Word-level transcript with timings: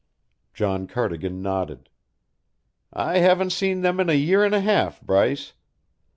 John 0.55 0.87
Cardigan 0.87 1.43
nodded. 1.43 1.87
"I 2.91 3.19
haven't 3.19 3.51
seen 3.51 3.81
them 3.81 3.99
in 3.99 4.09
a 4.09 4.13
year 4.15 4.43
and 4.43 4.55
a 4.55 4.59
half, 4.59 4.99
Bryce. 4.99 5.53